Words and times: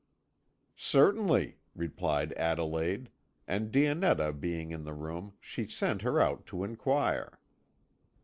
"Certainly," 0.77 1.59
replied 1.75 2.33
Adelaide, 2.33 3.11
and 3.47 3.71
Dionetta 3.71 4.33
being 4.33 4.71
in 4.71 4.83
the 4.83 4.95
room, 4.95 5.33
she 5.39 5.67
sent 5.67 6.01
her 6.01 6.19
out 6.19 6.47
to 6.47 6.63
inquire. 6.63 7.37